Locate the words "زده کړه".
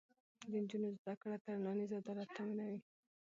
0.99-1.37